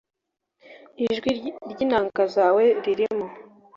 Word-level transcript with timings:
ijwi 1.05 1.29
ry 1.71 1.79
inanga 1.85 2.23
zawe 2.35 2.63
ririmo 2.83 3.27